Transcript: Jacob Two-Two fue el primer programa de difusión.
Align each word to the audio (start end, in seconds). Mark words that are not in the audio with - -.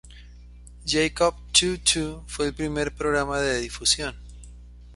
Jacob 0.83 1.35
Two-Two 1.53 2.23
fue 2.25 2.47
el 2.47 2.55
primer 2.55 2.95
programa 2.95 3.39
de 3.39 3.59
difusión. 3.61 4.15